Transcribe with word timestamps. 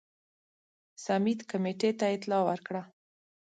سمیت 1.05 1.39
کمېټې 1.51 1.91
ته 1.99 2.05
اطلاع 2.15 2.41
ورکړه. 2.49 2.81